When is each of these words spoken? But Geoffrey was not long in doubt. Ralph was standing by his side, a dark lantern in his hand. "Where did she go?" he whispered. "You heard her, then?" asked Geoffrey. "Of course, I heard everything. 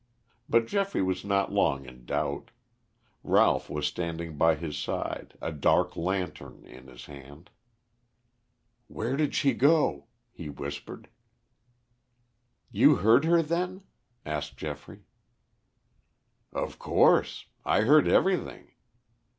But 0.49 0.65
Geoffrey 0.65 1.03
was 1.03 1.23
not 1.23 1.51
long 1.51 1.85
in 1.85 2.05
doubt. 2.05 2.49
Ralph 3.23 3.69
was 3.69 3.85
standing 3.85 4.35
by 4.35 4.55
his 4.55 4.75
side, 4.75 5.35
a 5.39 5.51
dark 5.51 5.95
lantern 5.95 6.65
in 6.65 6.87
his 6.87 7.05
hand. 7.05 7.51
"Where 8.87 9.15
did 9.15 9.35
she 9.35 9.53
go?" 9.53 10.07
he 10.31 10.49
whispered. 10.49 11.07
"You 12.71 12.95
heard 12.95 13.25
her, 13.25 13.43
then?" 13.43 13.83
asked 14.25 14.57
Geoffrey. 14.57 15.03
"Of 16.51 16.79
course, 16.79 17.45
I 17.63 17.81
heard 17.81 18.07
everything. 18.07 18.71